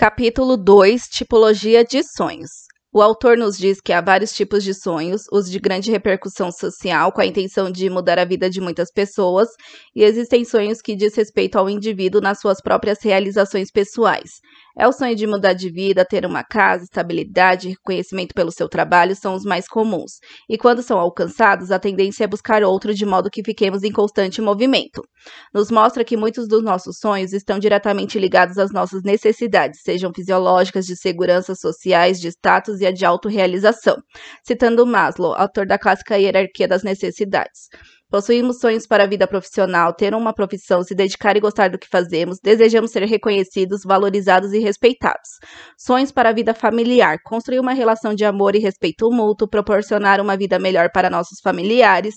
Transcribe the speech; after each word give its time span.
Capítulo 0.00 0.56
2 0.56 1.08
Tipologia 1.08 1.84
de 1.84 2.04
sonhos. 2.04 2.68
O 2.92 3.02
autor 3.02 3.36
nos 3.36 3.58
diz 3.58 3.80
que 3.80 3.92
há 3.92 4.00
vários 4.00 4.30
tipos 4.30 4.62
de 4.62 4.72
sonhos, 4.72 5.22
os 5.32 5.50
de 5.50 5.58
grande 5.58 5.90
repercussão 5.90 6.52
social, 6.52 7.10
com 7.10 7.20
a 7.20 7.26
intenção 7.26 7.68
de 7.68 7.90
mudar 7.90 8.16
a 8.16 8.24
vida 8.24 8.48
de 8.48 8.60
muitas 8.60 8.92
pessoas, 8.92 9.48
e 9.96 10.04
existem 10.04 10.44
sonhos 10.44 10.80
que 10.80 10.94
diz 10.94 11.16
respeito 11.16 11.58
ao 11.58 11.68
indivíduo 11.68 12.20
nas 12.20 12.38
suas 12.38 12.60
próprias 12.62 12.98
realizações 13.02 13.72
pessoais. 13.72 14.30
É 14.78 14.86
o 14.86 14.92
sonho 14.92 15.16
de 15.16 15.26
mudar 15.26 15.54
de 15.54 15.68
vida, 15.68 16.04
ter 16.04 16.24
uma 16.24 16.44
casa, 16.44 16.84
estabilidade, 16.84 17.70
reconhecimento 17.70 18.32
pelo 18.32 18.52
seu 18.52 18.68
trabalho 18.68 19.16
são 19.16 19.34
os 19.34 19.42
mais 19.42 19.66
comuns. 19.66 20.20
E 20.48 20.56
quando 20.56 20.84
são 20.84 21.00
alcançados, 21.00 21.72
a 21.72 21.80
tendência 21.80 22.22
é 22.22 22.28
buscar 22.28 22.62
outro 22.62 22.94
de 22.94 23.04
modo 23.04 23.28
que 23.28 23.42
fiquemos 23.44 23.82
em 23.82 23.90
constante 23.90 24.40
movimento. 24.40 25.02
Nos 25.52 25.68
mostra 25.68 26.04
que 26.04 26.16
muitos 26.16 26.46
dos 26.46 26.62
nossos 26.62 26.98
sonhos 26.98 27.32
estão 27.32 27.58
diretamente 27.58 28.20
ligados 28.20 28.56
às 28.56 28.70
nossas 28.70 29.02
necessidades, 29.02 29.80
sejam 29.82 30.12
fisiológicas, 30.14 30.86
de 30.86 30.96
segurança, 30.96 31.56
sociais, 31.56 32.20
de 32.20 32.28
status 32.28 32.80
e 32.80 32.86
a 32.86 32.92
de 32.92 33.04
autorrealização. 33.04 33.96
Citando 34.46 34.86
Maslow, 34.86 35.34
autor 35.34 35.66
da 35.66 35.76
clássica 35.76 36.16
hierarquia 36.16 36.68
das 36.68 36.84
necessidades. 36.84 37.68
Possuímos 38.10 38.58
sonhos 38.58 38.86
para 38.86 39.04
a 39.04 39.06
vida 39.06 39.26
profissional, 39.26 39.92
ter 39.92 40.14
uma 40.14 40.32
profissão, 40.32 40.82
se 40.82 40.94
dedicar 40.94 41.36
e 41.36 41.40
gostar 41.40 41.68
do 41.68 41.78
que 41.78 41.86
fazemos, 41.86 42.38
desejamos 42.42 42.90
ser 42.90 43.04
reconhecidos, 43.04 43.82
valorizados 43.84 44.54
e 44.54 44.58
respeitados. 44.60 45.28
Sonhos 45.76 46.10
para 46.10 46.30
a 46.30 46.32
vida 46.32 46.54
familiar, 46.54 47.18
construir 47.22 47.60
uma 47.60 47.74
relação 47.74 48.14
de 48.14 48.24
amor 48.24 48.56
e 48.56 48.60
respeito 48.60 49.10
mútuo, 49.10 49.46
proporcionar 49.46 50.22
uma 50.22 50.38
vida 50.38 50.58
melhor 50.58 50.88
para 50.90 51.10
nossos 51.10 51.38
familiares. 51.42 52.14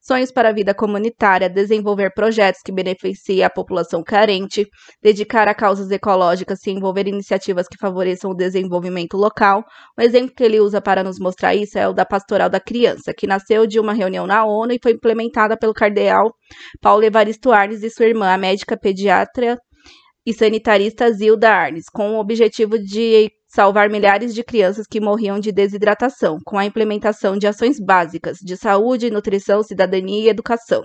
Sonhos 0.00 0.32
para 0.32 0.48
a 0.48 0.52
vida 0.52 0.72
comunitária, 0.72 1.50
desenvolver 1.50 2.14
projetos 2.14 2.62
que 2.64 2.72
beneficiem 2.72 3.44
a 3.44 3.50
população 3.50 4.02
carente, 4.02 4.66
dedicar 5.02 5.46
a 5.46 5.54
causas 5.54 5.90
ecológicas, 5.90 6.60
se 6.62 6.70
envolver 6.70 7.06
iniciativas 7.06 7.68
que 7.68 7.76
favoreçam 7.76 8.30
o 8.30 8.34
desenvolvimento 8.34 9.18
local. 9.18 9.62
Um 9.98 10.02
exemplo 10.02 10.34
que 10.34 10.42
ele 10.42 10.58
usa 10.58 10.80
para 10.80 11.04
nos 11.04 11.18
mostrar 11.18 11.54
isso 11.54 11.78
é 11.78 11.86
o 11.86 11.92
da 11.92 12.06
Pastoral 12.06 12.48
da 12.48 12.60
Criança, 12.60 13.12
que 13.14 13.26
nasceu 13.26 13.66
de 13.66 13.78
uma 13.78 13.92
reunião 13.92 14.26
na 14.26 14.42
ONU 14.46 14.72
e 14.72 14.80
foi 14.82 14.92
implementada 14.92 15.33
orientada 15.34 15.56
pelo 15.56 15.74
cardeal 15.74 16.32
Paulo 16.80 17.04
Evaristo 17.04 17.52
Arnes 17.52 17.82
e 17.82 17.90
sua 17.90 18.06
irmã, 18.06 18.32
a 18.32 18.38
médica 18.38 18.76
pediatra 18.76 19.58
e 20.24 20.32
sanitarista 20.32 21.12
Zilda 21.12 21.50
Arnes, 21.50 21.84
com 21.92 22.12
o 22.12 22.20
objetivo 22.20 22.78
de 22.78 23.30
salvar 23.46 23.90
milhares 23.90 24.34
de 24.34 24.42
crianças 24.42 24.86
que 24.86 25.00
morriam 25.00 25.38
de 25.38 25.52
desidratação, 25.52 26.38
com 26.44 26.56
a 26.56 26.64
implementação 26.64 27.36
de 27.36 27.46
ações 27.46 27.78
básicas 27.78 28.38
de 28.40 28.56
saúde, 28.56 29.10
nutrição, 29.10 29.62
cidadania 29.62 30.24
e 30.24 30.28
educação. 30.28 30.82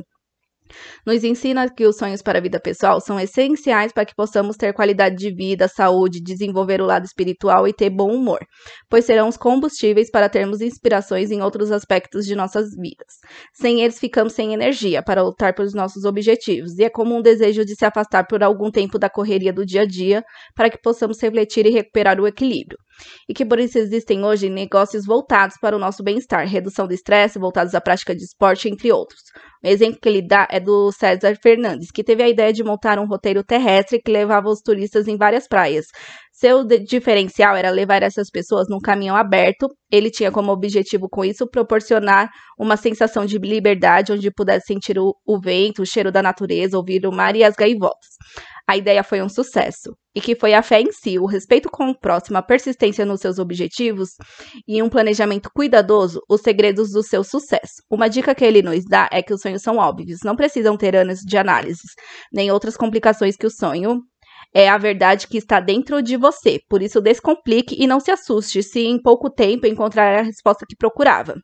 Nos 1.05 1.23
ensina 1.23 1.69
que 1.69 1.85
os 1.85 1.97
sonhos 1.97 2.21
para 2.21 2.39
a 2.39 2.41
vida 2.41 2.59
pessoal 2.59 2.99
são 3.01 3.19
essenciais 3.19 3.91
para 3.91 4.05
que 4.05 4.15
possamos 4.15 4.55
ter 4.57 4.73
qualidade 4.73 5.15
de 5.15 5.33
vida, 5.33 5.67
saúde, 5.67 6.21
desenvolver 6.21 6.81
o 6.81 6.85
lado 6.85 7.05
espiritual 7.05 7.67
e 7.67 7.73
ter 7.73 7.89
bom 7.89 8.13
humor, 8.13 8.39
pois 8.89 9.05
serão 9.05 9.27
os 9.27 9.37
combustíveis 9.37 10.09
para 10.09 10.29
termos 10.29 10.61
inspirações 10.61 11.31
em 11.31 11.41
outros 11.41 11.71
aspectos 11.71 12.25
de 12.25 12.35
nossas 12.35 12.69
vidas. 12.75 13.19
Sem 13.53 13.81
eles, 13.81 13.99
ficamos 13.99 14.33
sem 14.33 14.53
energia 14.53 15.01
para 15.03 15.23
lutar 15.23 15.53
pelos 15.53 15.73
nossos 15.73 16.05
objetivos, 16.05 16.77
e 16.77 16.83
é 16.83 16.89
como 16.89 17.15
um 17.15 17.21
desejo 17.21 17.65
de 17.65 17.75
se 17.75 17.85
afastar 17.85 18.27
por 18.27 18.43
algum 18.43 18.69
tempo 18.69 18.99
da 18.99 19.09
correria 19.09 19.53
do 19.53 19.65
dia 19.65 19.81
a 19.81 19.85
dia 19.85 20.23
para 20.55 20.69
que 20.69 20.79
possamos 20.81 21.21
refletir 21.21 21.65
e 21.65 21.69
recuperar 21.69 22.19
o 22.19 22.27
equilíbrio 22.27 22.77
e 23.27 23.33
que 23.33 23.45
por 23.45 23.59
isso 23.59 23.77
existem 23.77 24.23
hoje 24.23 24.49
negócios 24.49 25.05
voltados 25.05 25.55
para 25.61 25.75
o 25.75 25.79
nosso 25.79 26.03
bem-estar, 26.03 26.47
redução 26.47 26.87
do 26.87 26.93
estresse, 26.93 27.39
voltados 27.39 27.75
à 27.75 27.81
prática 27.81 28.15
de 28.15 28.23
esporte, 28.23 28.69
entre 28.69 28.91
outros. 28.91 29.21
O 29.63 29.67
exemplo 29.67 29.99
que 30.01 30.07
ele 30.07 30.21
dá 30.21 30.47
é 30.49 30.59
do 30.59 30.91
César 30.91 31.35
Fernandes, 31.41 31.91
que 31.91 32.03
teve 32.03 32.23
a 32.23 32.29
ideia 32.29 32.53
de 32.53 32.63
montar 32.63 32.97
um 32.97 33.05
roteiro 33.05 33.43
terrestre 33.43 34.01
que 34.01 34.11
levava 34.11 34.47
os 34.47 34.61
turistas 34.61 35.07
em 35.07 35.17
várias 35.17 35.47
praias. 35.47 35.85
Seu 36.31 36.63
diferencial 36.63 37.57
era 37.57 37.69
levar 37.69 38.01
essas 38.01 38.29
pessoas 38.29 38.67
num 38.69 38.79
caminhão 38.79 39.17
aberto. 39.17 39.67
Ele 39.91 40.09
tinha 40.09 40.31
como 40.31 40.53
objetivo 40.53 41.09
com 41.09 41.25
isso 41.25 41.45
proporcionar 41.45 42.29
uma 42.57 42.77
sensação 42.77 43.25
de 43.25 43.37
liberdade, 43.37 44.13
onde 44.13 44.31
pudesse 44.31 44.67
sentir 44.67 44.97
o, 44.97 45.13
o 45.27 45.37
vento, 45.37 45.81
o 45.81 45.85
cheiro 45.85 46.09
da 46.09 46.23
natureza, 46.23 46.77
ouvir 46.77 47.05
o 47.05 47.11
mar 47.11 47.35
e 47.35 47.43
as 47.43 47.55
gaivotas 47.55 48.07
a 48.69 48.77
ideia 48.77 49.03
foi 49.03 49.19
um 49.19 49.27
sucesso 49.27 49.97
e 50.19 50.21
que 50.21 50.35
foi 50.35 50.53
a 50.53 50.61
fé 50.61 50.81
em 50.81 50.91
si, 50.91 51.17
o 51.17 51.25
respeito 51.25 51.69
com 51.69 51.89
o 51.89 51.97
próximo, 51.97 52.37
a 52.37 52.41
persistência 52.41 53.05
nos 53.05 53.21
seus 53.21 53.39
objetivos 53.39 54.09
e 54.67 54.83
um 54.83 54.89
planejamento 54.89 55.49
cuidadoso 55.49 56.21
os 56.29 56.41
segredos 56.41 56.91
do 56.91 57.01
seu 57.01 57.23
sucesso. 57.23 57.81
Uma 57.89 58.09
dica 58.09 58.35
que 58.35 58.43
ele 58.43 58.61
nos 58.61 58.83
dá 58.83 59.07
é 59.13 59.23
que 59.23 59.33
os 59.33 59.39
sonhos 59.39 59.61
são 59.61 59.77
óbvios, 59.77 60.19
não 60.25 60.35
precisam 60.35 60.75
ter 60.75 60.93
anos 60.93 61.19
de 61.21 61.37
análise, 61.37 61.83
nem 62.33 62.51
outras 62.51 62.75
complicações 62.75 63.37
que 63.37 63.47
o 63.47 63.49
sonho 63.49 64.01
é 64.53 64.67
a 64.67 64.77
verdade 64.77 65.25
que 65.25 65.37
está 65.37 65.61
dentro 65.61 66.01
de 66.01 66.17
você. 66.17 66.59
Por 66.69 66.81
isso, 66.81 66.99
descomplique 66.99 67.81
e 67.81 67.87
não 67.87 68.01
se 68.01 68.11
assuste 68.11 68.61
se 68.61 68.81
em 68.81 69.01
pouco 69.01 69.29
tempo 69.29 69.67
encontrar 69.67 70.19
a 70.19 70.21
resposta 70.21 70.65
que 70.67 70.75
procurava. 70.75 71.35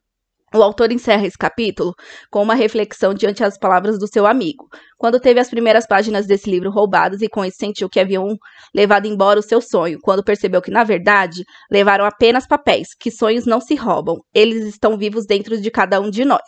O 0.54 0.62
autor 0.62 0.92
encerra 0.92 1.26
esse 1.26 1.38
capítulo 1.38 1.94
com 2.30 2.42
uma 2.42 2.56
reflexão 2.56 3.14
diante 3.14 3.42
das 3.42 3.58
palavras 3.58 3.98
do 3.98 4.08
seu 4.08 4.26
amigo. 4.26 4.68
Quando 4.98 5.20
teve 5.20 5.40
as 5.40 5.50
primeiras 5.50 5.86
páginas 5.88 6.26
desse 6.28 6.50
livro 6.50 6.70
roubadas 6.72 7.22
e 7.22 7.28
com 7.28 7.44
isso 7.44 7.58
sentiu 7.58 7.90
que 7.90 8.00
haviam 8.00 8.38
levado 8.74 9.06
embora 9.06 9.40
o 9.40 9.44
seu 9.44 9.60
sonho, 9.60 10.00
quando 10.02 10.24
percebeu 10.24 10.62
que, 10.62 10.72
na 10.72 10.84
verdade, 10.84 11.44
levaram 11.70 12.06
apenas 12.06 12.48
papéis, 12.48 12.90
que 12.98 13.12
sonhos 13.12 13.46
não 13.46 13.60
se 13.60 13.76
roubam, 13.76 14.18
eles 14.34 14.66
estão 14.66 14.98
vivos 14.98 15.26
dentro 15.26 15.60
de 15.60 15.72
cada 15.72 16.00
um 16.00 16.10
de 16.10 16.24
nós. 16.24 16.42